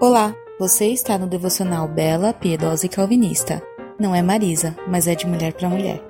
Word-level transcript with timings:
Olá, 0.00 0.32
você 0.60 0.92
está 0.92 1.18
no 1.18 1.26
devocional 1.26 1.88
Bela, 1.88 2.32
Piedosa 2.32 2.86
e 2.86 2.88
Calvinista. 2.88 3.60
Não 3.98 4.14
é 4.14 4.22
Marisa, 4.22 4.76
mas 4.86 5.08
é 5.08 5.14
de 5.16 5.26
mulher 5.26 5.52
para 5.54 5.68
mulher. 5.68 6.00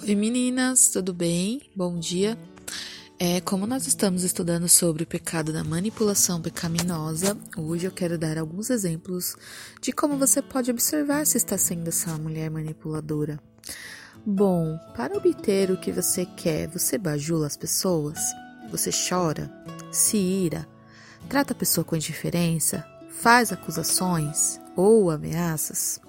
Oi 0.00 0.14
meninas, 0.14 0.90
tudo 0.90 1.12
bem? 1.12 1.60
Bom 1.74 1.98
dia. 1.98 2.38
É, 3.18 3.40
como 3.40 3.66
nós 3.66 3.88
estamos 3.88 4.22
estudando 4.22 4.68
sobre 4.68 5.02
o 5.02 5.08
pecado 5.08 5.52
da 5.52 5.64
manipulação 5.64 6.40
pecaminosa, 6.40 7.36
hoje 7.58 7.86
eu 7.88 7.90
quero 7.90 8.16
dar 8.16 8.38
alguns 8.38 8.70
exemplos 8.70 9.34
de 9.80 9.90
como 9.90 10.16
você 10.16 10.40
pode 10.40 10.70
observar 10.70 11.26
se 11.26 11.36
está 11.36 11.58
sendo 11.58 11.88
essa 11.88 12.16
mulher 12.16 12.48
manipuladora. 12.48 13.40
Bom, 14.24 14.78
para 14.94 15.16
obter 15.16 15.72
o 15.72 15.76
que 15.76 15.90
você 15.90 16.24
quer, 16.24 16.68
você 16.68 16.96
bajula 16.96 17.48
as 17.48 17.56
pessoas? 17.56 18.20
Você 18.72 18.90
chora, 18.90 19.52
se 19.92 20.16
ira, 20.16 20.66
trata 21.28 21.52
a 21.52 21.56
pessoa 21.56 21.84
com 21.84 21.94
indiferença, 21.94 22.84
faz 23.10 23.52
acusações 23.52 24.58
ou 24.74 25.10
ameaças. 25.10 26.00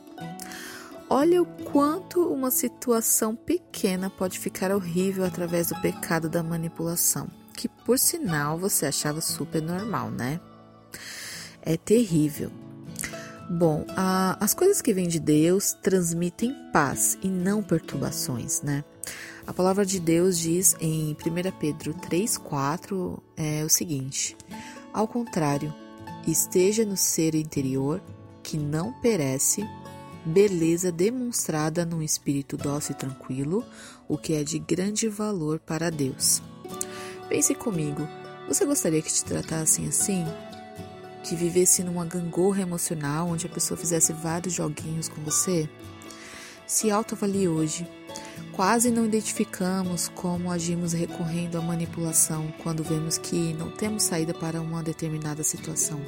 Olha 1.10 1.42
o 1.42 1.46
quanto 1.46 2.26
uma 2.34 2.50
situação 2.50 3.36
pequena 3.36 4.10
pode 4.10 4.40
ficar 4.40 4.72
horrível 4.72 5.26
através 5.26 5.68
do 5.68 5.82
pecado 5.82 6.30
da 6.30 6.42
manipulação, 6.42 7.28
que 7.54 7.68
por 7.68 8.00
sinal 8.00 8.58
você 8.58 8.86
achava 8.86 9.20
super 9.20 9.62
normal, 9.62 10.10
né? 10.10 10.40
É 11.62 11.76
terrível. 11.76 12.50
Bom, 13.50 13.86
a, 13.90 14.38
as 14.40 14.54
coisas 14.54 14.82
que 14.82 14.94
vêm 14.94 15.08
de 15.08 15.20
Deus 15.20 15.74
transmitem 15.74 16.56
paz 16.72 17.18
e 17.22 17.28
não 17.28 17.62
perturbações, 17.62 18.62
né? 18.62 18.84
A 19.46 19.54
palavra 19.54 19.86
de 19.86 20.00
Deus 20.00 20.40
diz 20.40 20.76
em 20.80 21.12
1 21.12 21.52
Pedro 21.60 21.94
3,4 21.94 23.20
é 23.36 23.64
o 23.64 23.70
seguinte: 23.70 24.38
Ao 24.94 25.08
contrário, 25.08 25.74
esteja 26.26 26.86
no 26.86 26.96
ser 26.96 27.36
interior, 27.36 28.02
que 28.42 28.58
não 28.58 28.94
perece, 29.02 29.68
beleza 30.26 30.92
demonstrada 30.92 31.86
num 31.86 32.02
espírito 32.02 32.56
dócil 32.56 32.96
e 32.96 32.98
tranquilo, 32.98 33.66
o 34.08 34.18
que 34.18 34.34
é 34.34 34.44
de 34.44 34.58
grande 34.58 35.10
valor 35.10 35.60
para 35.60 35.92
Deus. 35.92 36.42
Pense 37.28 37.54
comigo, 37.54 38.08
você 38.48 38.66
gostaria 38.66 39.02
que 39.02 39.12
te 39.12 39.26
tratassem 39.26 39.88
assim? 39.88 40.26
Que 41.24 41.36
vivesse 41.36 41.84
numa 41.84 42.06
gangorra 42.06 42.62
emocional 42.62 43.30
onde 43.30 43.48
a 43.48 43.50
pessoa 43.50 43.78
fizesse 43.78 44.14
vários 44.14 44.54
joguinhos 44.54 45.08
com 45.08 45.22
você? 45.22 45.70
Se 46.68 46.92
autoavalie 46.92 47.48
hoje 47.48 47.88
Quase 48.54 48.92
não 48.92 49.06
identificamos 49.06 50.10
como 50.10 50.52
agimos 50.52 50.94
recorrendo 50.94 51.58
à 51.58 51.62
manipulação 51.62 52.54
quando 52.62 52.84
vemos 52.84 53.18
que 53.18 53.52
não 53.54 53.72
temos 53.72 54.04
saída 54.04 54.32
para 54.32 54.62
uma 54.62 54.84
determinada 54.84 55.44
situação. 55.44 56.00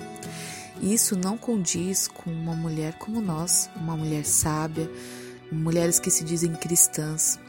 Isso 0.80 1.18
não 1.18 1.40
condiz 1.40 2.08
com 2.08 2.30
uma 2.30 2.54
mulher 2.54 3.00
como 3.00 3.20
nós, 3.20 3.68
uma 3.76 3.98
mulher 3.98 4.26
sábia, 4.26 4.88
mulheres 5.52 5.98
que 6.00 6.12
se 6.12 6.24
dizem 6.24 6.54
cristãs. 6.54 7.40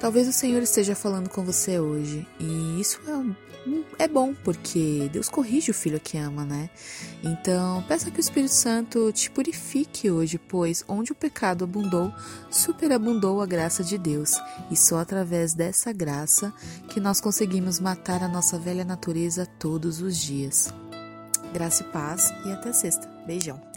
Talvez 0.00 0.28
o 0.28 0.32
Senhor 0.32 0.62
esteja 0.62 0.94
falando 0.94 1.28
com 1.28 1.44
você 1.44 1.78
hoje, 1.80 2.26
e 2.38 2.80
isso 2.80 3.00
é 3.06 3.48
é 3.98 4.06
bom, 4.06 4.32
porque 4.32 5.10
Deus 5.12 5.28
corrige 5.28 5.70
o 5.70 5.74
filho 5.74 6.00
que 6.00 6.16
ama, 6.16 6.44
né? 6.44 6.70
Então, 7.22 7.82
peça 7.88 8.10
que 8.10 8.18
o 8.18 8.20
Espírito 8.20 8.54
Santo 8.54 9.12
te 9.12 9.30
purifique 9.30 10.10
hoje, 10.10 10.38
pois 10.38 10.84
onde 10.88 11.12
o 11.12 11.14
pecado 11.14 11.64
abundou, 11.64 12.12
superabundou 12.50 13.40
a 13.42 13.46
graça 13.46 13.82
de 13.82 13.98
Deus, 13.98 14.40
e 14.70 14.76
só 14.76 14.98
através 14.98 15.52
dessa 15.52 15.92
graça 15.92 16.52
que 16.88 17.00
nós 17.00 17.20
conseguimos 17.20 17.80
matar 17.80 18.22
a 18.22 18.28
nossa 18.28 18.58
velha 18.58 18.84
natureza 18.84 19.46
todos 19.58 20.00
os 20.00 20.16
dias. 20.16 20.72
Graça 21.52 21.82
e 21.82 21.86
paz, 21.86 22.32
e 22.46 22.52
até 22.52 22.72
sexta. 22.72 23.08
Beijão. 23.26 23.67